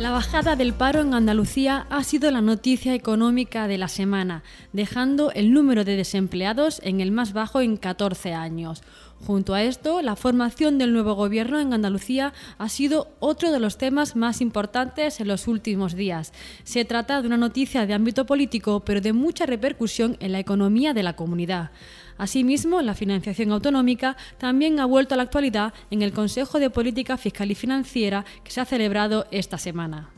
La 0.00 0.12
bajada 0.12 0.56
del 0.56 0.72
paro 0.72 1.02
en 1.02 1.12
Andalucía 1.12 1.86
ha 1.90 2.02
sido 2.04 2.30
la 2.30 2.40
noticia 2.40 2.94
económica 2.94 3.68
de 3.68 3.76
la 3.76 3.86
semana, 3.86 4.42
dejando 4.72 5.30
el 5.32 5.52
número 5.52 5.84
de 5.84 5.94
desempleados 5.94 6.80
en 6.84 7.02
el 7.02 7.12
más 7.12 7.34
bajo 7.34 7.60
en 7.60 7.76
14 7.76 8.32
años. 8.32 8.82
Junto 9.26 9.52
a 9.52 9.62
esto, 9.62 10.00
la 10.00 10.16
formación 10.16 10.78
del 10.78 10.94
nuevo 10.94 11.12
gobierno 11.12 11.60
en 11.60 11.74
Andalucía 11.74 12.32
ha 12.56 12.70
sido 12.70 13.08
otro 13.18 13.52
de 13.52 13.60
los 13.60 13.76
temas 13.76 14.16
más 14.16 14.40
importantes 14.40 15.20
en 15.20 15.28
los 15.28 15.46
últimos 15.46 15.94
días. 15.94 16.32
Se 16.64 16.86
trata 16.86 17.20
de 17.20 17.26
una 17.26 17.36
noticia 17.36 17.84
de 17.84 17.92
ámbito 17.92 18.24
político, 18.24 18.80
pero 18.80 19.02
de 19.02 19.12
mucha 19.12 19.44
repercusión 19.44 20.16
en 20.20 20.32
la 20.32 20.38
economía 20.38 20.94
de 20.94 21.02
la 21.02 21.12
comunidad. 21.14 21.72
Asimismo, 22.20 22.82
la 22.82 22.94
financiación 22.94 23.50
autonómica 23.50 24.14
también 24.36 24.78
ha 24.78 24.84
vuelto 24.84 25.14
a 25.14 25.16
la 25.16 25.22
actualidad 25.22 25.72
en 25.90 26.02
el 26.02 26.12
Consejo 26.12 26.60
de 26.60 26.68
Política 26.68 27.16
Fiscal 27.16 27.50
y 27.50 27.54
Financiera 27.54 28.26
que 28.44 28.50
se 28.50 28.60
ha 28.60 28.66
celebrado 28.66 29.26
esta 29.30 29.56
semana. 29.56 30.10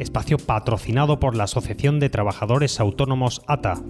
Espacio 0.00 0.36
patrocinado 0.36 1.20
por 1.20 1.36
la 1.36 1.44
Asociación 1.44 2.00
de 2.00 2.10
Trabajadores 2.10 2.80
Autónomos 2.80 3.40
ATA. 3.46 3.80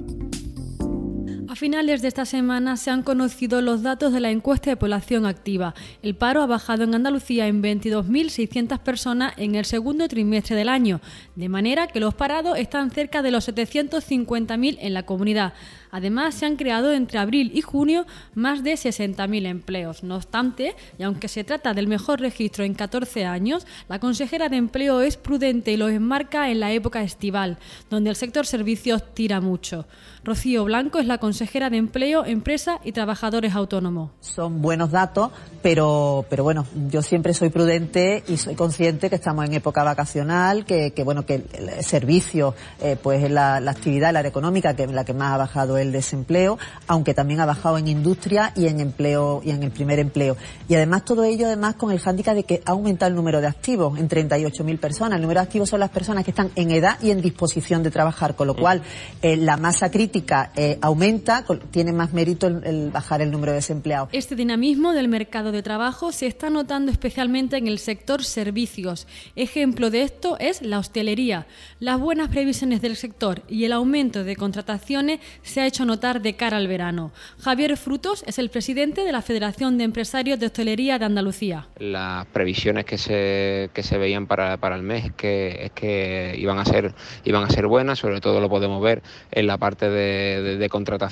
A 1.50 1.56
finales 1.56 2.00
de 2.00 2.06
esta 2.06 2.26
semana 2.26 2.76
se 2.76 2.92
han 2.92 3.02
conocido 3.02 3.60
los 3.60 3.82
datos 3.82 4.12
de 4.12 4.20
la 4.20 4.30
encuesta 4.30 4.70
de 4.70 4.76
población 4.76 5.26
activa. 5.26 5.74
El 6.00 6.14
paro 6.14 6.42
ha 6.42 6.46
bajado 6.46 6.84
en 6.84 6.94
Andalucía 6.94 7.48
en 7.48 7.60
22.600 7.60 8.78
personas 8.78 9.34
en 9.36 9.56
el 9.56 9.64
segundo 9.64 10.06
trimestre 10.06 10.54
del 10.54 10.68
año, 10.68 11.00
de 11.34 11.48
manera 11.48 11.88
que 11.88 11.98
los 11.98 12.14
parados 12.14 12.56
están 12.56 12.92
cerca 12.92 13.20
de 13.20 13.32
los 13.32 13.48
750.000 13.48 14.78
en 14.80 14.94
la 14.94 15.02
comunidad. 15.02 15.52
Además, 15.90 16.36
se 16.36 16.46
han 16.46 16.54
creado 16.54 16.92
entre 16.92 17.18
abril 17.18 17.50
y 17.52 17.62
junio 17.62 18.06
más 18.34 18.62
de 18.62 18.74
60.000 18.74 19.46
empleos. 19.46 20.04
No 20.04 20.14
obstante, 20.14 20.76
y 21.00 21.02
aunque 21.02 21.26
se 21.26 21.42
trata 21.42 21.74
del 21.74 21.88
mejor 21.88 22.20
registro 22.20 22.62
en 22.62 22.74
14 22.74 23.24
años, 23.24 23.66
la 23.88 23.98
consejera 23.98 24.48
de 24.48 24.56
Empleo 24.56 25.00
es 25.00 25.16
prudente 25.16 25.72
y 25.72 25.76
lo 25.76 25.88
enmarca 25.88 26.48
en 26.48 26.60
la 26.60 26.70
época 26.70 27.02
estival, 27.02 27.58
donde 27.90 28.10
el 28.10 28.14
sector 28.14 28.46
servicios 28.46 29.02
tira 29.14 29.40
mucho. 29.40 29.88
Rocío 30.22 30.62
Blanco 30.64 31.00
es 31.00 31.06
la 31.06 31.18
consejera 31.18 31.39
de 31.40 31.76
Empleo, 31.78 32.26
Empresa 32.26 32.80
y 32.84 32.92
Trabajadores 32.92 33.54
Autónomos. 33.54 34.10
Son 34.20 34.60
buenos 34.60 34.90
datos, 34.90 35.30
pero, 35.62 36.26
pero 36.28 36.44
bueno, 36.44 36.66
yo 36.90 37.00
siempre 37.00 37.32
soy 37.32 37.48
prudente 37.48 38.22
y 38.28 38.36
soy 38.36 38.54
consciente 38.54 39.08
que 39.08 39.16
estamos 39.16 39.46
en 39.46 39.54
época 39.54 39.82
vacacional, 39.82 40.66
que, 40.66 40.92
bueno, 41.02 41.24
que 41.24 41.46
el 41.54 41.82
servicio, 41.82 42.54
eh, 42.82 42.98
pues 43.02 43.24
es 43.24 43.30
la, 43.30 43.56
actividad, 43.56 44.12
la 44.12 44.18
área 44.18 44.28
económica, 44.28 44.76
que 44.76 44.82
es 44.82 44.90
la 44.90 45.06
que 45.06 45.14
más 45.14 45.32
ha 45.32 45.38
bajado 45.38 45.78
el 45.78 45.92
desempleo, 45.92 46.58
aunque 46.86 47.14
también 47.14 47.40
ha 47.40 47.46
bajado 47.46 47.78
en 47.78 47.88
industria 47.88 48.52
y 48.54 48.66
en 48.66 48.80
empleo 48.80 49.40
y 49.42 49.50
en 49.50 49.62
el 49.62 49.70
primer 49.70 49.98
empleo. 49.98 50.36
Y 50.68 50.74
además 50.74 51.06
todo 51.06 51.24
ello 51.24 51.46
además 51.46 51.76
con 51.76 51.90
el 51.90 52.00
hándicap 52.00 52.34
de 52.34 52.44
que 52.44 52.62
ha 52.66 52.72
aumentado 52.72 53.08
el 53.08 53.16
número 53.16 53.40
de 53.40 53.46
activos 53.46 53.98
en 53.98 54.10
38.000 54.10 54.78
personas. 54.78 55.16
El 55.16 55.22
número 55.22 55.40
de 55.40 55.46
activos 55.46 55.70
son 55.70 55.80
las 55.80 55.90
personas 55.90 56.22
que 56.22 56.32
están 56.32 56.50
en 56.54 56.70
edad 56.70 56.98
y 57.00 57.10
en 57.10 57.22
disposición 57.22 57.82
de 57.82 57.90
trabajar, 57.90 58.36
con 58.36 58.46
lo 58.46 58.54
cual 58.54 58.82
eh, 59.22 59.36
la 59.36 59.56
masa 59.56 59.90
crítica 59.90 60.52
eh, 60.54 60.78
aumenta, 60.82 61.29
tiene 61.70 61.92
más 61.92 62.12
mérito 62.12 62.46
el, 62.46 62.90
bajar 62.90 63.22
el 63.22 63.30
número 63.30 63.52
de 63.52 63.56
desempleados. 63.56 64.08
Este 64.12 64.36
dinamismo 64.36 64.92
del 64.92 65.08
mercado 65.08 65.52
de 65.52 65.62
trabajo 65.62 66.12
se 66.12 66.26
está 66.26 66.50
notando 66.50 66.90
especialmente 66.90 67.56
en 67.56 67.66
el 67.66 67.78
sector 67.78 68.24
servicios. 68.24 69.06
Ejemplo 69.36 69.90
de 69.90 70.02
esto 70.02 70.36
es 70.38 70.62
la 70.62 70.78
hostelería. 70.78 71.46
Las 71.78 72.00
buenas 72.00 72.28
previsiones 72.28 72.80
del 72.82 72.96
sector 72.96 73.42
y 73.48 73.64
el 73.64 73.72
aumento 73.72 74.24
de 74.24 74.36
contrataciones 74.36 75.20
se 75.42 75.60
ha 75.60 75.66
hecho 75.66 75.84
notar 75.84 76.20
de 76.22 76.34
cara 76.34 76.56
al 76.56 76.68
verano. 76.68 77.12
Javier 77.38 77.76
Frutos 77.76 78.24
es 78.26 78.38
el 78.38 78.50
presidente 78.50 79.04
de 79.04 79.12
la 79.12 79.22
Federación 79.22 79.78
de 79.78 79.84
Empresarios 79.84 80.38
de 80.38 80.46
Hostelería 80.46 80.98
de 80.98 81.04
Andalucía. 81.04 81.68
Las 81.78 82.26
previsiones 82.26 82.84
que 82.84 82.98
se, 82.98 83.70
que 83.72 83.82
se 83.82 83.98
veían 83.98 84.26
para, 84.26 84.56
para 84.56 84.76
el 84.76 84.82
mes 84.82 85.06
es 85.06 85.12
que, 85.12 85.66
es 85.66 85.70
que 85.72 86.34
iban, 86.38 86.58
a 86.58 86.64
ser, 86.64 86.94
iban 87.24 87.44
a 87.44 87.50
ser 87.50 87.66
buenas, 87.66 87.98
sobre 87.98 88.20
todo 88.20 88.40
lo 88.40 88.48
podemos 88.48 88.82
ver 88.82 89.02
en 89.30 89.46
la 89.46 89.58
parte 89.58 89.88
de, 89.88 90.68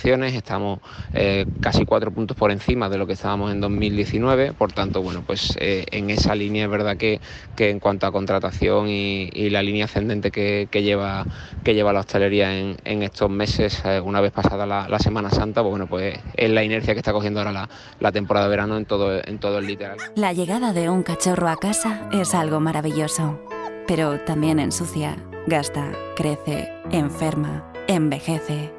estamos 0.09 0.81
eh, 1.13 1.45
casi 1.61 1.85
cuatro 1.85 2.11
puntos 2.11 2.37
por 2.37 2.51
encima 2.51 2.89
de 2.89 2.97
lo 2.97 3.07
que 3.07 3.13
estábamos 3.13 3.53
en 3.53 3.61
2019, 3.61 4.55
por 4.55 4.73
tanto, 4.73 5.03
bueno, 5.03 5.23
pues 5.27 5.57
eh, 5.61 5.85
en 5.91 6.09
esa 6.09 6.35
línea 6.35 6.65
es 6.65 6.71
verdad 6.71 6.97
que, 6.97 7.21
que 7.57 7.69
en 7.71 7.79
cuanto 7.79 8.07
a 8.07 8.13
contratación 8.13 8.89
y, 8.89 9.29
la 9.49 9.63
línea 9.63 9.87
ascendente 9.87 10.31
que, 10.31 10.69
que, 10.71 10.83
lleva, 10.83 11.25
que 11.65 11.75
lleva 11.75 11.93
la 11.93 12.01
hostelería 12.01 12.59
en, 12.59 12.77
en 12.85 13.03
estos 13.03 13.31
meses, 13.31 13.83
eh, 13.85 14.01
una 14.01 14.21
vez 14.21 14.33
pasada 14.33 14.67
la, 14.67 14.99
Semana 14.99 15.31
Santa, 15.31 15.63
pues 15.63 15.71
bueno, 15.71 15.87
pues 15.87 16.19
es 16.35 16.51
la 16.51 16.65
inercia 16.65 16.93
que 16.93 17.01
está 17.01 17.13
cogiendo 17.13 17.41
ahora 17.41 17.69
la, 18.01 18.13
temporada 18.13 18.47
de 18.47 18.51
verano 18.51 18.77
en 18.77 18.85
todo, 18.85 19.23
en 19.25 19.39
todo 19.39 19.59
el 19.59 19.67
literal. 19.67 19.99
La 20.17 20.33
llegada 20.33 20.73
de 20.73 20.91
un 20.91 21.03
cachorro 21.03 21.49
a 21.49 21.57
casa 21.57 22.09
es 22.13 22.35
algo 22.35 22.61
maravilloso, 22.61 23.41
pero 23.87 24.21
también 24.21 24.59
ensucia, 24.59 25.17
gasta, 25.47 25.93
crece, 26.17 26.71
enferma, 26.91 27.73
envejece. 27.87 28.78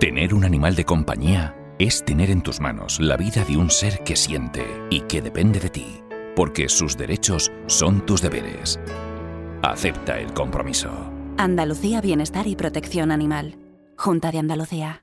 Tener 0.00 0.34
un 0.34 0.44
animal 0.44 0.74
de 0.74 0.84
compañía 0.84 1.56
es 1.78 2.04
tener 2.04 2.30
en 2.30 2.42
tus 2.42 2.60
manos 2.60 3.00
la 3.00 3.16
vida 3.16 3.44
de 3.44 3.56
un 3.56 3.70
ser 3.70 4.02
que 4.04 4.16
siente 4.16 4.64
y 4.90 5.00
que 5.02 5.22
depende 5.22 5.60
de 5.60 5.70
ti, 5.70 6.02
porque 6.34 6.68
sus 6.68 6.96
derechos 6.96 7.50
son 7.66 8.04
tus 8.04 8.22
deberes. 8.22 8.80
Acepta 9.62 10.18
el 10.18 10.32
compromiso. 10.32 10.90
Andalucía 11.38 12.00
Bienestar 12.00 12.46
y 12.46 12.56
Protección 12.56 13.10
Animal. 13.10 13.56
Junta 13.96 14.30
de 14.30 14.38
Andalucía. 14.38 15.02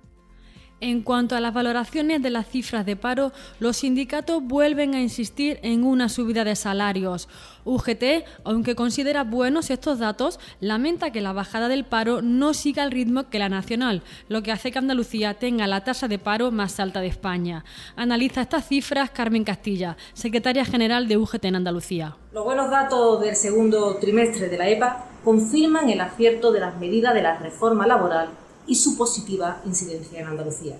En 0.83 1.03
cuanto 1.03 1.35
a 1.35 1.39
las 1.39 1.53
valoraciones 1.53 2.23
de 2.23 2.31
las 2.31 2.47
cifras 2.47 2.87
de 2.87 2.95
paro, 2.95 3.31
los 3.59 3.77
sindicatos 3.77 4.41
vuelven 4.41 4.95
a 4.95 4.99
insistir 4.99 5.59
en 5.61 5.83
una 5.83 6.09
subida 6.09 6.43
de 6.43 6.55
salarios. 6.55 7.29
UGT, 7.65 8.25
aunque 8.43 8.73
considera 8.73 9.23
buenos 9.23 9.69
estos 9.69 9.99
datos, 9.99 10.39
lamenta 10.59 11.11
que 11.11 11.21
la 11.21 11.33
bajada 11.33 11.67
del 11.67 11.85
paro 11.85 12.23
no 12.23 12.55
siga 12.55 12.83
el 12.83 12.89
ritmo 12.89 13.29
que 13.29 13.37
la 13.37 13.47
nacional, 13.47 14.01
lo 14.27 14.41
que 14.41 14.51
hace 14.51 14.71
que 14.71 14.79
Andalucía 14.79 15.35
tenga 15.35 15.67
la 15.67 15.83
tasa 15.83 16.07
de 16.07 16.17
paro 16.17 16.49
más 16.49 16.79
alta 16.79 16.99
de 16.99 17.07
España. 17.07 17.63
Analiza 17.95 18.41
estas 18.41 18.67
cifras 18.67 19.11
Carmen 19.11 19.43
Castilla, 19.43 19.97
secretaria 20.13 20.65
general 20.65 21.07
de 21.07 21.17
UGT 21.17 21.45
en 21.45 21.57
Andalucía. 21.57 22.17
Los 22.33 22.43
buenos 22.43 22.71
datos 22.71 23.21
del 23.21 23.35
segundo 23.35 23.97
trimestre 23.97 24.49
de 24.49 24.57
la 24.57 24.67
EPA 24.67 25.05
confirman 25.23 25.91
el 25.91 26.01
acierto 26.01 26.51
de 26.51 26.59
las 26.59 26.75
medidas 26.79 27.13
de 27.13 27.21
la 27.21 27.37
reforma 27.37 27.85
laboral 27.85 28.29
y 28.67 28.75
su 28.75 28.97
positiva 28.97 29.61
incidencia 29.65 30.19
en 30.19 30.27
Andalucía. 30.27 30.77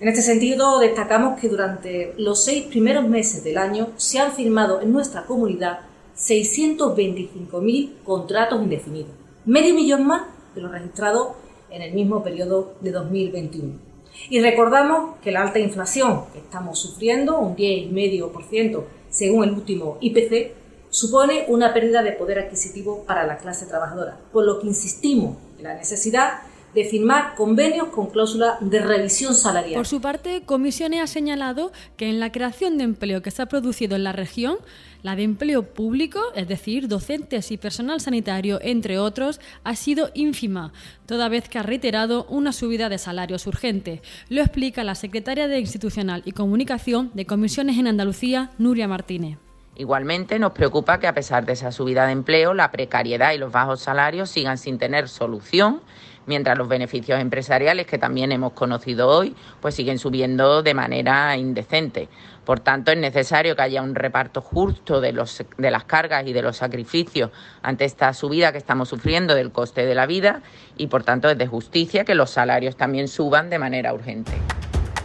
En 0.00 0.08
este 0.08 0.22
sentido, 0.22 0.78
destacamos 0.78 1.40
que 1.40 1.48
durante 1.48 2.14
los 2.18 2.44
seis 2.44 2.66
primeros 2.66 3.08
meses 3.08 3.42
del 3.42 3.58
año 3.58 3.88
se 3.96 4.20
han 4.20 4.32
firmado 4.32 4.80
en 4.80 4.92
nuestra 4.92 5.26
comunidad 5.26 5.80
625.000 6.16 8.02
contratos 8.04 8.62
indefinidos, 8.62 9.10
medio 9.44 9.74
millón 9.74 10.06
más 10.06 10.22
de 10.54 10.60
los 10.60 10.70
registrados 10.70 11.32
en 11.70 11.82
el 11.82 11.94
mismo 11.94 12.22
periodo 12.22 12.74
de 12.80 12.92
2021. 12.92 13.88
Y 14.30 14.40
recordamos 14.40 15.16
que 15.22 15.30
la 15.30 15.42
alta 15.42 15.58
inflación 15.58 16.24
que 16.32 16.38
estamos 16.38 16.78
sufriendo, 16.78 17.38
un 17.38 17.56
10,5% 17.56 18.84
según 19.10 19.44
el 19.44 19.52
último 19.52 19.98
IPC, 20.00 20.52
supone 20.90 21.44
una 21.48 21.72
pérdida 21.72 22.02
de 22.02 22.12
poder 22.12 22.38
adquisitivo 22.38 23.04
para 23.04 23.26
la 23.26 23.38
clase 23.38 23.66
trabajadora, 23.66 24.18
por 24.32 24.44
lo 24.44 24.60
que 24.60 24.66
insistimos 24.66 25.36
en 25.58 25.64
la 25.64 25.74
necesidad 25.74 26.40
de 26.78 26.84
firmar 26.84 27.34
convenios 27.34 27.88
con 27.88 28.06
cláusula 28.06 28.56
de 28.60 28.80
revisión 28.80 29.34
salarial. 29.34 29.74
Por 29.74 29.86
su 29.86 30.00
parte, 30.00 30.42
Comisiones 30.46 31.00
ha 31.00 31.06
señalado 31.08 31.72
que 31.96 32.08
en 32.08 32.20
la 32.20 32.30
creación 32.30 32.78
de 32.78 32.84
empleo 32.84 33.20
que 33.20 33.32
se 33.32 33.42
ha 33.42 33.46
producido 33.46 33.96
en 33.96 34.04
la 34.04 34.12
región, 34.12 34.58
la 35.02 35.16
de 35.16 35.24
empleo 35.24 35.62
público, 35.62 36.20
es 36.36 36.46
decir, 36.46 36.86
docentes 36.86 37.50
y 37.50 37.56
personal 37.56 38.00
sanitario, 38.00 38.60
entre 38.62 38.98
otros, 38.98 39.40
ha 39.64 39.74
sido 39.74 40.10
ínfima, 40.14 40.72
toda 41.06 41.28
vez 41.28 41.48
que 41.48 41.58
ha 41.58 41.62
reiterado 41.62 42.26
una 42.28 42.52
subida 42.52 42.88
de 42.88 42.98
salarios 42.98 43.46
urgente. 43.46 44.00
Lo 44.28 44.40
explica 44.40 44.84
la 44.84 44.94
secretaria 44.94 45.48
de 45.48 45.58
Institucional 45.58 46.22
y 46.24 46.32
Comunicación 46.32 47.10
de 47.14 47.26
Comisiones 47.26 47.78
en 47.78 47.88
Andalucía, 47.88 48.50
Nuria 48.58 48.86
Martínez. 48.86 49.47
Igualmente, 49.78 50.40
nos 50.40 50.50
preocupa 50.50 50.98
que 50.98 51.06
a 51.06 51.14
pesar 51.14 51.46
de 51.46 51.52
esa 51.52 51.70
subida 51.70 52.04
de 52.04 52.10
empleo, 52.10 52.52
la 52.52 52.72
precariedad 52.72 53.32
y 53.32 53.38
los 53.38 53.52
bajos 53.52 53.80
salarios 53.80 54.28
sigan 54.28 54.58
sin 54.58 54.76
tener 54.76 55.08
solución, 55.08 55.82
mientras 56.26 56.58
los 56.58 56.66
beneficios 56.66 57.20
empresariales 57.20 57.86
que 57.86 57.96
también 57.96 58.32
hemos 58.32 58.54
conocido 58.54 59.06
hoy, 59.06 59.36
pues 59.60 59.76
siguen 59.76 60.00
subiendo 60.00 60.64
de 60.64 60.74
manera 60.74 61.36
indecente. 61.36 62.08
Por 62.44 62.58
tanto, 62.58 62.90
es 62.90 62.98
necesario 62.98 63.54
que 63.54 63.62
haya 63.62 63.80
un 63.80 63.94
reparto 63.94 64.40
justo 64.40 65.00
de, 65.00 65.12
los, 65.12 65.44
de 65.56 65.70
las 65.70 65.84
cargas 65.84 66.26
y 66.26 66.32
de 66.32 66.42
los 66.42 66.56
sacrificios 66.56 67.30
ante 67.62 67.84
esta 67.84 68.12
subida 68.14 68.50
que 68.50 68.58
estamos 68.58 68.88
sufriendo 68.88 69.36
del 69.36 69.52
coste 69.52 69.86
de 69.86 69.94
la 69.94 70.06
vida 70.06 70.42
y, 70.76 70.88
por 70.88 71.04
tanto, 71.04 71.30
es 71.30 71.38
de 71.38 71.46
justicia 71.46 72.04
que 72.04 72.16
los 72.16 72.30
salarios 72.30 72.76
también 72.76 73.06
suban 73.06 73.48
de 73.48 73.60
manera 73.60 73.94
urgente. 73.94 74.32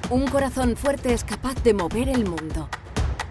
Un 0.10 0.26
corazón 0.26 0.76
fuerte 0.76 1.14
es 1.14 1.24
capaz 1.24 1.62
de 1.64 1.76
mover 1.76 2.10
el 2.10 2.26
mundo. 2.26 2.68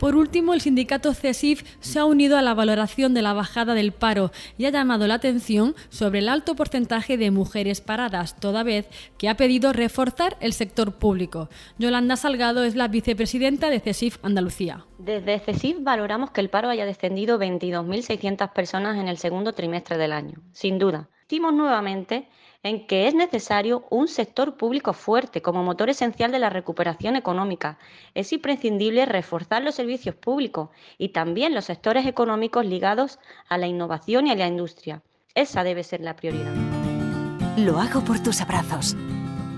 Por 0.00 0.16
último, 0.16 0.54
el 0.54 0.62
sindicato 0.62 1.12
CESIF 1.12 1.62
se 1.80 1.98
ha 1.98 2.06
unido 2.06 2.38
a 2.38 2.42
la 2.42 2.54
valoración 2.54 3.12
de 3.12 3.20
la 3.20 3.34
bajada 3.34 3.74
del 3.74 3.92
paro 3.92 4.32
y 4.56 4.64
ha 4.64 4.70
llamado 4.70 5.06
la 5.06 5.16
atención 5.16 5.74
sobre 5.90 6.20
el 6.20 6.30
alto 6.30 6.56
porcentaje 6.56 7.18
de 7.18 7.30
mujeres 7.30 7.82
paradas, 7.82 8.34
toda 8.40 8.62
vez 8.62 8.88
que 9.18 9.28
ha 9.28 9.36
pedido 9.36 9.74
reforzar 9.74 10.38
el 10.40 10.54
sector 10.54 10.94
público. 10.94 11.50
Yolanda 11.76 12.16
Salgado 12.16 12.64
es 12.64 12.76
la 12.76 12.88
vicepresidenta 12.88 13.68
de 13.68 13.80
CESIF 13.80 14.16
Andalucía. 14.22 14.86
Desde 14.96 15.38
CESIF 15.38 15.76
valoramos 15.82 16.30
que 16.30 16.40
el 16.40 16.48
paro 16.48 16.70
haya 16.70 16.86
descendido 16.86 17.38
22.600 17.38 18.54
personas 18.54 18.96
en 18.96 19.06
el 19.06 19.18
segundo 19.18 19.52
trimestre 19.52 19.98
del 19.98 20.12
año. 20.12 20.40
Sin 20.52 20.78
duda, 20.78 21.10
nuevamente 21.38 22.26
en 22.62 22.86
que 22.86 23.08
es 23.08 23.14
necesario 23.14 23.84
un 23.90 24.08
sector 24.08 24.56
público 24.56 24.92
fuerte 24.92 25.40
como 25.40 25.64
motor 25.64 25.88
esencial 25.90 26.30
de 26.30 26.38
la 26.38 26.50
recuperación 26.50 27.16
económica. 27.16 27.78
Es 28.14 28.32
imprescindible 28.32 29.06
reforzar 29.06 29.62
los 29.62 29.74
servicios 29.74 30.14
públicos 30.14 30.68
y 30.98 31.10
también 31.10 31.54
los 31.54 31.66
sectores 31.66 32.06
económicos 32.06 32.66
ligados 32.66 33.18
a 33.48 33.56
la 33.56 33.66
innovación 33.66 34.26
y 34.26 34.30
a 34.30 34.36
la 34.36 34.46
industria. 34.46 35.02
Esa 35.34 35.64
debe 35.64 35.84
ser 35.84 36.00
la 36.00 36.16
prioridad. 36.16 36.52
Lo 37.56 37.78
hago 37.78 38.04
por 38.04 38.22
tus 38.22 38.40
abrazos, 38.40 38.96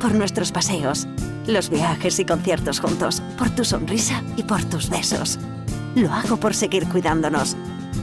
por 0.01 0.15
nuestros 0.15 0.53
paseos, 0.53 1.07
los 1.47 1.71
viajes 1.71 2.19
y 2.21 2.25
conciertos 2.25 2.81
juntos, 2.81 3.21
por 3.37 3.51
tu 3.51 3.65
sonrisa 3.65 4.23
y 4.37 4.45
por 4.45 4.65
tus 4.65 4.89
besos. 4.89 5.39
Lo 5.95 6.11
hago 6.13 6.37
por 6.37 6.55
seguir 6.55 6.89
cuidándonos 6.89 7.57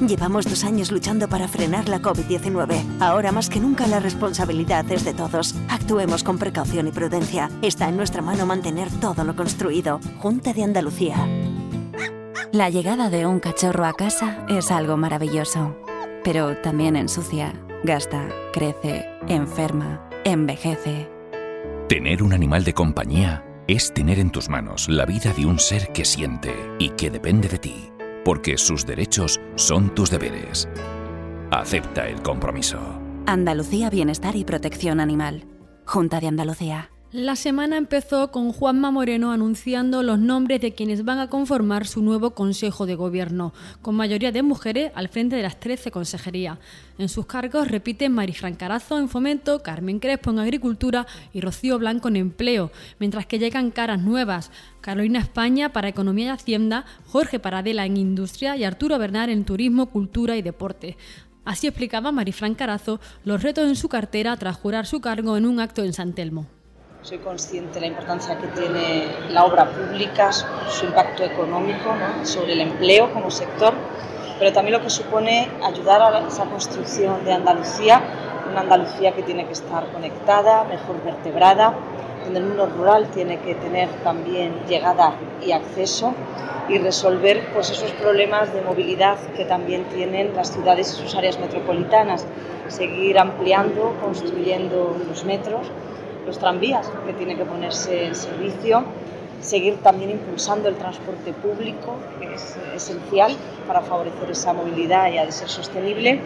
Llevamos 0.08 0.46
dos 0.46 0.64
años 0.64 0.92
luchando 0.92 1.28
para 1.28 1.48
frenar 1.48 1.90
la 1.90 2.02
COVID-19. 2.02 3.02
Ahora 3.02 3.32
más 3.34 3.50
que 3.50 3.60
nunca 3.60 3.86
la 3.86 4.00
responsabilidad 4.00 4.90
es 4.92 5.04
de 5.04 5.14
todos. 5.14 5.56
Actuemos 5.68 6.24
con 6.24 6.38
precaución 6.38 6.88
y 6.88 6.92
prudencia. 6.92 7.50
Está 7.62 7.90
en 7.90 7.98
nuestra 7.98 8.22
mano 8.22 8.46
mantener 8.46 8.90
todo 9.02 9.26
lo 9.26 9.36
construido. 9.36 10.00
Junta 10.20 10.54
de 10.54 10.64
Andalucía. 10.64 11.18
La 12.54 12.70
llegada 12.70 13.10
de 13.10 13.26
un 13.26 13.40
cachorro 13.40 13.86
a 13.86 13.94
casa 13.94 14.46
es 14.48 14.72
algo 14.72 14.96
maravilloso, 14.96 15.76
pero 16.24 16.58
también 16.58 16.96
ensucia, 16.96 17.54
gasta, 17.84 18.30
crece, 18.54 19.06
enferma, 19.28 20.10
envejece. 20.24 21.10
Tener 21.90 22.24
un 22.24 22.34
animal 22.34 22.64
de 22.64 22.74
compañía 22.74 23.44
es 23.68 23.94
tener 23.94 24.18
en 24.18 24.32
tus 24.32 24.50
manos 24.50 24.88
la 24.88 25.06
vida 25.06 25.34
de 25.34 25.46
un 25.46 25.60
ser 25.60 25.92
que 25.92 26.06
siente 26.06 26.56
y 26.80 26.90
que 26.92 27.12
depende 27.12 27.50
de 27.50 27.60
ti 27.60 27.92
porque 28.24 28.58
sus 28.58 28.86
derechos 28.86 29.40
son 29.56 29.94
tus 29.96 30.10
deberes. 30.10 30.68
Acepta 31.52 32.08
el 32.08 32.22
compromiso. 32.22 32.80
Andalucía 33.26 33.90
Bienestar 33.90 34.36
y 34.36 34.44
Protección 34.44 35.00
Animal. 35.00 35.46
Junta 35.86 36.20
de 36.20 36.28
Andalucía. 36.28 36.92
La 37.12 37.36
semana 37.36 37.78
empezó 37.78 38.30
con 38.30 38.54
Juanma 38.54 38.92
Moreno 38.92 39.32
anunciando 39.32 40.04
los 40.04 40.20
nombres 40.20 40.62
de 40.62 40.76
quienes 40.76 41.04
van 41.04 41.18
a 41.18 41.28
conformar 41.28 41.88
su 41.88 42.04
nuevo 42.04 42.36
Consejo 42.36 42.86
de 42.86 42.94
Gobierno, 42.94 43.52
con 43.82 43.96
mayoría 43.96 44.32
de 44.32 44.44
mujeres 44.44 44.92
al 44.94 45.10
frente 45.10 45.36
de 45.36 45.42
las 45.42 45.60
13 45.60 45.90
consejerías. 45.90 46.60
En 47.00 47.10
sus 47.10 47.26
cargos 47.26 47.68
repiten 47.68 48.12
Marifran 48.12 48.54
Carazo 48.54 49.00
en 49.00 49.10
Fomento, 49.10 49.64
Carmen 49.64 49.98
Crespo 49.98 50.30
en 50.30 50.38
Agricultura 50.38 51.08
y 51.34 51.42
Rocío 51.42 51.80
Blanco 51.80 52.10
en 52.10 52.18
Empleo, 52.18 52.72
mientras 53.00 53.26
que 53.26 53.40
llegan 53.40 53.72
caras 53.72 54.00
nuevas. 54.00 54.52
Carolina 54.80 55.18
España 55.18 55.74
para 55.74 55.88
Economía 55.88 56.28
y 56.28 56.30
Hacienda, 56.30 56.86
Jorge 57.08 57.40
Paradela 57.40 57.88
en 57.88 57.98
Industria 57.98 58.56
y 58.56 58.66
Arturo 58.66 59.00
Bernal 59.00 59.32
en 59.32 59.46
Turismo, 59.46 59.88
Cultura 59.88 60.38
y 60.38 60.44
Deporte. 60.44 60.96
Así 61.44 61.66
explicaba 61.66 62.12
Marifran 62.12 62.54
Carazo 62.54 63.00
los 63.26 63.42
retos 63.42 63.68
en 63.68 63.76
su 63.76 63.90
cartera 63.90 64.38
tras 64.38 64.58
jurar 64.58 64.86
su 64.86 65.02
cargo 65.02 65.38
en 65.38 65.48
un 65.48 65.60
acto 65.60 65.84
en 65.84 65.94
San 65.94 66.14
Telmo. 66.14 66.59
Soy 67.02 67.20
consciente 67.20 67.76
de 67.76 67.80
la 67.80 67.88
importancia 67.88 68.38
que 68.38 68.48
tiene 68.48 69.08
la 69.30 69.46
obra 69.46 69.72
pública, 69.72 70.34
su 70.34 70.86
impacto 70.86 71.24
económico 71.24 71.96
sobre 72.24 72.52
el 72.52 72.60
empleo 72.60 73.14
como 73.14 73.32
sector, 73.32 73.74
pero 74.38 74.52
también 74.52 74.78
lo 74.78 74.84
que 74.84 74.90
supone 74.90 75.50
ayudar 75.64 76.02
a 76.02 76.28
esa 76.28 76.44
construcción 76.44 77.24
de 77.24 77.32
Andalucía, 77.32 78.04
una 78.52 78.62
Andalucía 78.62 79.14
que 79.14 79.24
tiene 79.24 79.46
que 79.46 79.54
estar 79.54 79.86
conectada, 79.94 80.66
mejor 80.66 81.02
vertebrada, 81.02 81.74
donde 82.26 82.42
el 82.42 82.46
mundo 82.46 82.66
rural 82.66 83.08
tiene 83.12 83.40
que 83.40 83.56
tener 83.56 83.88
también 84.04 84.66
llegada 84.68 85.14
y 85.42 85.54
acceso 85.54 86.14
y 86.68 86.80
resolver 86.80 87.48
pues, 87.54 87.70
esos 87.70 87.94
problemas 87.94 88.54
de 88.54 88.62
movilidad 88.62 89.18
que 89.38 89.46
también 89.46 89.86
tienen 89.86 90.36
las 90.36 90.52
ciudades 90.52 90.94
y 90.94 91.02
sus 91.02 91.16
áreas 91.16 91.40
metropolitanas, 91.40 92.28
seguir 92.68 93.18
ampliando, 93.18 93.96
construyendo 94.02 94.98
los 95.08 95.24
metros 95.24 95.72
los 96.26 96.38
tranvías 96.40 96.90
que 97.06 97.14
tiene 97.14 97.36
que 97.36 97.46
ponerse 97.46 98.06
en 98.06 98.16
servicio, 98.16 98.84
seguir 99.42 99.78
también 99.78 100.12
impulsando 100.12 100.70
el 100.70 100.76
transporte 100.76 101.34
público, 101.34 101.96
que 102.20 102.34
es 102.34 102.58
esencial 102.76 103.36
para 103.68 103.82
favorecer 103.82 104.32
esa 104.32 104.54
movilidad 104.54 105.12
y 105.12 105.18
ha 105.18 105.26
de 105.26 105.32
ser 105.32 105.50
sostenible, 105.50 106.20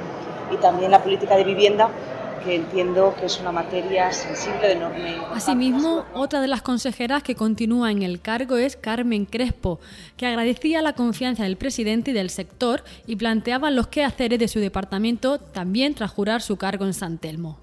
y 0.52 0.58
también 0.58 0.92
la 0.92 1.02
política 1.02 1.36
de 1.36 1.44
vivienda 1.44 1.90
que 2.44 2.56
entiendo 2.56 3.16
que 3.18 3.28
es 3.28 3.40
una 3.40 3.52
materia 3.52 4.12
sensible 4.12 4.68
de 4.68 4.74
enorme. 4.74 5.16
Asimismo, 5.34 6.04
otra 6.14 6.42
de 6.42 6.48
las 6.48 6.62
consejeras 6.62 7.24
que 7.24 7.36
continúa 7.36 7.92
en 7.92 8.04
el 8.04 8.20
cargo 8.20 8.58
es 8.58 8.76
Carmen 8.76 9.26
Crespo, 9.26 9.80
que 10.18 10.28
agradecía 10.28 10.82
la 10.82 10.94
confianza 10.94 11.44
del 11.44 11.56
presidente 11.56 12.12
y 12.12 12.14
del 12.14 12.30
sector 12.30 12.84
y 13.08 13.16
planteaba 13.16 13.72
los 13.72 13.88
quehaceres 13.88 14.40
de 14.40 14.48
su 14.48 14.60
departamento 14.60 15.40
también 15.40 15.96
tras 15.96 16.12
jurar 16.12 16.42
su 16.42 16.58
cargo 16.58 16.86
en 16.86 16.94
San 16.94 17.18
Telmo. 17.18 17.60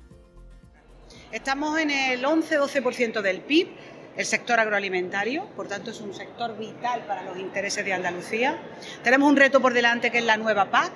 Estamos 1.33 1.79
en 1.79 1.93
el 1.93 2.25
11-12% 2.25 3.23
del 3.23 3.41
PIB, 3.41 3.69
el 4.17 4.27
sector 4.27 4.59
agroalimentario, 4.59 5.47
por 5.55 5.69
tanto 5.69 5.93
es 5.93 6.01
un 6.01 6.13
sector 6.13 6.59
vital 6.59 7.05
para 7.07 7.23
los 7.23 7.39
intereses 7.39 7.85
de 7.85 7.93
Andalucía. 7.93 8.59
Tenemos 9.05 9.31
un 9.31 9.37
reto 9.37 9.61
por 9.61 9.73
delante 9.73 10.11
que 10.11 10.19
es 10.19 10.25
la 10.25 10.37
nueva 10.37 10.73
PAC, 10.73 10.93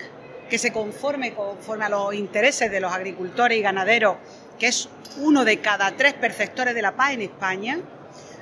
que 0.50 0.58
se 0.58 0.72
conforme 0.72 1.34
conforme 1.34 1.84
a 1.84 1.88
los 1.88 2.12
intereses 2.14 2.68
de 2.68 2.80
los 2.80 2.92
agricultores 2.92 3.56
y 3.56 3.60
ganaderos, 3.62 4.16
que 4.58 4.66
es 4.66 4.88
uno 5.18 5.44
de 5.44 5.60
cada 5.60 5.92
tres 5.92 6.14
perceptores 6.14 6.74
de 6.74 6.82
la 6.82 6.96
PAC 6.96 7.12
en 7.12 7.22
España. 7.22 7.78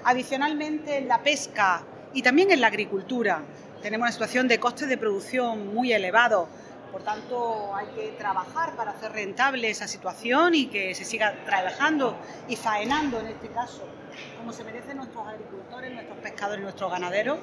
Adicionalmente, 0.05 0.97
en 0.97 1.09
la 1.09 1.23
pesca 1.23 1.85
y 2.15 2.23
también 2.23 2.51
en 2.53 2.63
la 2.63 2.69
agricultura 2.69 3.43
tenemos 3.83 4.07
una 4.07 4.13
situación 4.13 4.49
de 4.49 4.59
costes 4.59 4.89
de 4.89 4.97
producción 4.97 5.75
muy 5.75 5.93
elevados 5.93 6.49
por 6.93 7.03
tanto, 7.03 7.75
hay 7.75 7.87
que 7.87 8.09
trabajar 8.19 8.77
para 8.77 8.91
hacer 8.91 9.13
rentable 9.13 9.71
esa 9.71 9.89
situación 9.89 10.55
y 10.55 10.67
que 10.67 10.95
se 10.95 11.07
siga 11.07 11.35
trabajando 11.47 12.19
y 12.49 12.57
faenando, 12.57 13.19
en 13.19 13.29
este 13.29 13.49
caso, 13.49 13.89
como 14.37 14.53
se 14.53 14.63
merecen 14.63 14.99
nuestros 14.99 15.27
agricultores, 15.27 15.91
nuestros 15.91 16.19
pescadores, 16.19 16.63
nuestros 16.63 16.93
ganaderos. 16.93 17.39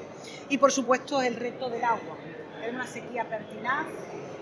Y, 0.50 0.60
por 0.60 0.72
supuesto, 0.72 1.22
el 1.24 1.36
reto 1.36 1.70
del 1.70 1.84
agua. 1.84 2.15
Es 2.63 2.72
una 2.72 2.86
sequía 2.86 3.27
pertinaz. 3.27 3.88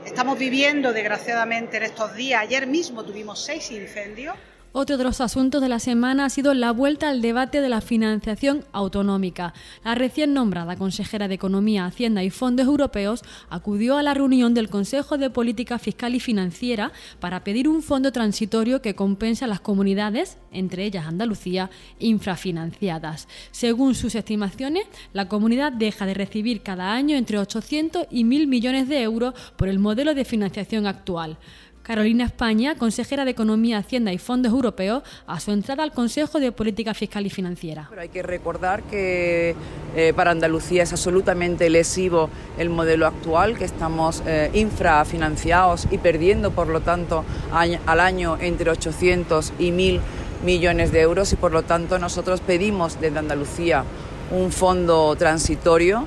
Estamos 0.04 0.38
viviendo, 0.38 0.92
desgraciadamente, 0.92 1.78
en 1.78 1.84
estos 1.84 2.14
días. 2.14 2.42
Ayer 2.42 2.68
mismo 2.68 3.04
tuvimos 3.04 3.42
seis 3.42 3.72
incendios. 3.72 4.36
Otro 4.74 4.98
de 4.98 5.04
los 5.06 5.22
asuntos 5.22 5.62
de 5.62 5.70
la 5.70 5.80
semana 5.80 6.26
ha 6.26 6.30
sido 6.30 6.54
la 6.54 6.72
vuelta 6.72 7.10
al 7.10 7.22
debate 7.22 7.62
de 7.62 7.70
la 7.70 7.82
financiación 7.82 8.66
autonómica. 8.74 9.54
La 9.84 9.96
recién 9.96 10.34
nombrada 10.34 10.76
consejera 10.76 11.28
de 11.28 11.36
Economía, 11.36 11.86
Hacienda 11.86 12.24
y 12.24 12.30
Fondos 12.30 12.68
Europeos 12.68 13.24
acudió 13.50 13.98
a 13.98 14.04
la 14.04 14.14
reunión 14.14 14.54
del 14.54 14.70
Consejo 14.70 15.18
de 15.18 15.30
Política 15.30 15.80
Fiscal 15.80 16.16
y 16.16 16.20
Financiera 16.20 16.92
para 17.20 17.44
pedir 17.44 17.68
un 17.68 17.82
fondo 17.82 18.12
transitorio 18.12 18.82
que 18.82 18.94
compense 18.94 19.46
a 19.46 19.48
las 19.48 19.62
comunidades, 19.62 20.38
entre 20.52 20.86
ellas 20.86 21.08
Andalucía, 21.08 21.72
infrafinanciadas. 22.00 23.28
Según 23.52 23.96
sus 23.96 24.16
estimaciones, 24.16 24.86
la 25.14 25.28
comunidad 25.30 25.72
deja 25.72 26.06
de 26.06 26.14
recibir 26.14 26.62
cada 26.62 26.94
año 26.94 27.16
entre 27.16 27.40
800 27.40 28.08
y 28.12 28.26
1.000 28.26 28.48
millones 28.48 28.90
de 28.90 29.02
euros 29.02 29.34
por 29.56 29.70
el 29.70 29.80
modelo 29.80 30.14
de 30.14 30.26
financiación 30.26 30.88
actual. 30.88 31.38
Carolina 31.88 32.25
España, 32.25 32.75
consejera 32.75 33.24
de 33.24 33.32
Economía, 33.32 33.77
Hacienda 33.77 34.12
y 34.12 34.17
Fondos 34.17 34.51
Europeos, 34.51 35.03
a 35.25 35.39
su 35.39 35.53
entrada 35.53 35.84
al 35.84 35.94
Consejo 35.94 36.38
de 36.38 36.51
Política 36.51 36.94
Fiscal 36.94 37.25
y 37.25 37.29
Financiera. 37.29 37.89
Hay 37.98 38.10
que 38.10 38.22
recordar 38.22 38.84
que 38.84 39.56
eh, 39.96 40.12
para 40.13 40.32
Andalucía 40.32 40.84
es 40.84 40.91
absolutamente 40.91 41.70
lesivo 41.70 42.29
el 42.58 42.70
modelo 42.70 43.08
actual, 43.08 43.58
que 43.58 43.63
estamos 43.63 44.22
eh, 44.25 44.51
infrafinanciados 44.53 45.88
y 45.89 45.98
perdiendo, 45.98 46.51
por 46.51 46.67
lo 46.67 46.82
tanto, 46.82 47.24
al 47.53 48.00
año 48.01 48.38
entre 48.41 48.70
800 48.70 49.53
y 49.58 49.72
1.000 49.72 50.01
millones 50.44 50.91
de 50.91 51.00
euros 51.00 51.32
y, 51.32 51.38
por 51.38 51.53
lo 51.53 51.63
tanto, 51.63 52.00
nosotros 52.00 52.41
pedimos 52.41 53.00
desde 53.00 53.17
Andalucía 53.17 53.86
un 54.32 54.51
fondo 54.51 55.15
transitorio, 55.15 56.06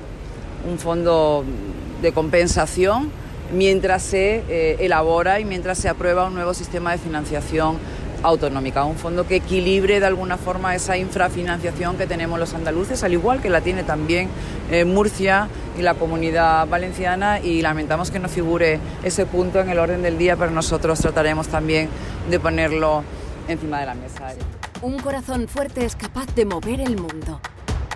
un 0.69 0.77
fondo 0.77 1.43
de 2.03 2.11
compensación 2.11 3.09
mientras 3.51 4.03
se 4.03 4.43
eh, 4.49 4.77
elabora 4.79 5.39
y 5.39 5.45
mientras 5.45 5.77
se 5.77 5.89
aprueba 5.89 6.25
un 6.25 6.33
nuevo 6.33 6.53
sistema 6.53 6.91
de 6.91 6.97
financiación 6.97 7.77
autonómica, 8.23 8.83
un 8.83 8.97
fondo 8.97 9.25
que 9.25 9.37
equilibre 9.37 9.99
de 9.99 10.05
alguna 10.05 10.37
forma 10.37 10.75
esa 10.75 10.97
infrafinanciación 10.97 11.97
que 11.97 12.05
tenemos 12.05 12.39
los 12.39 12.53
andaluces, 12.53 13.03
al 13.03 13.13
igual 13.13 13.41
que 13.41 13.49
la 13.49 13.61
tiene 13.61 13.83
también 13.83 14.29
eh, 14.69 14.85
Murcia 14.85 15.47
y 15.77 15.81
la 15.81 15.95
comunidad 15.95 16.67
valenciana 16.67 17.39
y 17.39 17.61
lamentamos 17.61 18.11
que 18.11 18.19
no 18.19 18.29
figure 18.29 18.79
ese 19.03 19.25
punto 19.25 19.59
en 19.59 19.69
el 19.69 19.79
orden 19.79 20.01
del 20.01 20.17
día, 20.17 20.35
pero 20.35 20.51
nosotros 20.51 20.99
trataremos 20.99 21.47
también 21.47 21.89
de 22.29 22.39
ponerlo 22.39 23.03
encima 23.47 23.79
de 23.79 23.85
la 23.87 23.95
mesa. 23.95 24.33
Un 24.81 24.99
corazón 24.99 25.47
fuerte 25.47 25.85
es 25.85 25.95
capaz 25.95 26.33
de 26.35 26.45
mover 26.45 26.81
el 26.81 26.97
mundo. 26.97 27.39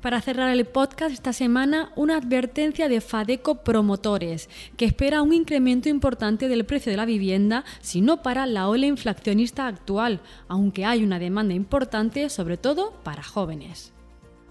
Para 0.00 0.20
cerrar 0.20 0.50
el 0.50 0.64
podcast 0.64 1.12
esta 1.12 1.32
semana, 1.32 1.90
una 1.96 2.18
advertencia 2.18 2.88
de 2.88 3.00
Fadeco 3.00 3.64
Promotores, 3.64 4.48
que 4.76 4.84
espera 4.84 5.22
un 5.22 5.34
incremento 5.34 5.88
importante 5.88 6.46
del 6.46 6.64
precio 6.64 6.92
de 6.92 6.96
la 6.96 7.04
vivienda 7.04 7.64
si 7.80 8.00
no 8.00 8.22
para 8.22 8.46
la 8.46 8.68
ola 8.68 8.86
inflacionista 8.86 9.66
actual, 9.66 10.20
aunque 10.46 10.84
hay 10.84 11.02
una 11.02 11.18
demanda 11.18 11.52
importante, 11.52 12.30
sobre 12.30 12.56
todo 12.56 12.92
para 13.02 13.24
jóvenes. 13.24 13.92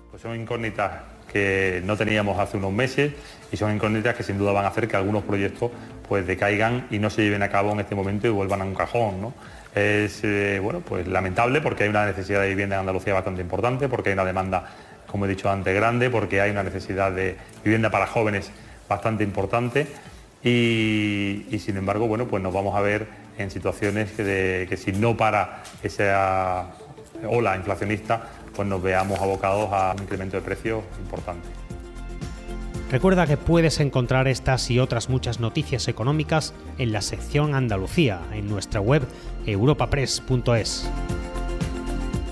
Pues 0.10 0.22
son 0.22 0.38
incógnitas 0.38 1.04
que 1.32 1.82
no 1.86 1.96
teníamos 1.96 2.38
hace 2.40 2.58
unos 2.58 2.74
meses 2.74 3.14
y 3.50 3.56
son 3.56 3.74
incógnitas 3.74 4.16
que 4.16 4.24
sin 4.24 4.38
duda 4.38 4.52
van 4.52 4.66
a 4.66 4.68
hacer 4.68 4.90
que 4.90 4.98
algunos 4.98 5.24
proyectos 5.24 5.72
pues 6.10 6.28
decaigan 6.28 6.88
y 6.92 7.00
no 7.00 7.10
se 7.10 7.22
lleven 7.22 7.44
a 7.44 7.50
cabo 7.50 7.72
en 7.72 7.80
este 7.80 7.96
momento 7.96 8.28
y 8.28 8.32
vuelvan 8.32 8.62
a 8.62 8.66
un 8.66 8.76
cajón. 8.76 9.34
Es 9.74 10.24
eh, 10.24 10.60
bueno, 10.62 10.82
pues 10.82 11.08
lamentable 11.08 11.62
porque 11.62 11.84
hay 11.84 11.90
una 11.90 12.06
necesidad 12.06 12.42
de 12.42 12.50
vivienda 12.50 12.76
en 12.76 12.82
Andalucía 12.82 13.14
bastante 13.14 13.42
importante, 13.42 13.88
porque 13.88 14.10
hay 14.10 14.14
una 14.14 14.26
demanda 14.26 14.66
como 15.08 15.26
he 15.26 15.30
dicho 15.30 15.50
antes, 15.50 15.74
grande, 15.74 16.10
porque 16.10 16.42
hay 16.42 16.52
una 16.52 16.64
necesidad 16.64 17.12
de 17.12 17.38
vivienda 17.64 17.90
para 17.90 18.08
jóvenes 18.08 18.52
bastante 18.88 19.24
importante 19.24 19.88
y, 20.44 21.46
sin 21.60 21.78
embargo, 21.78 22.08
bueno, 22.08 22.28
pues 22.28 22.42
nos 22.42 22.54
vamos 22.54 22.76
a 22.76 22.82
ver 22.82 23.08
en 23.38 23.52
situaciones 23.52 24.12
que, 24.12 24.66
que 24.70 24.78
si 24.78 24.92
no 24.92 25.18
para 25.18 25.64
esa 25.84 26.72
ola 27.28 27.56
inflacionista, 27.56 28.28
pues 28.56 28.68
nos 28.68 28.82
veamos 28.82 29.20
abocados 29.20 29.70
a 29.72 29.94
un 29.96 30.04
incremento 30.04 30.38
de 30.38 30.44
precios 30.44 30.84
importante. 31.00 31.48
Recuerda 32.90 33.28
que 33.28 33.36
puedes 33.36 33.82
encontrar 33.82 34.30
estas 34.30 34.72
y 34.72 34.80
otras 34.80 35.10
muchas 35.10 35.42
noticias 35.42 35.90
económicas 35.90 36.54
en 36.78 36.94
la 36.94 37.02
sección 37.02 37.54
Andalucía 37.54 38.22
en 38.32 38.48
nuestra 38.48 38.80
web 38.80 39.04
europapress.es. 39.46 40.90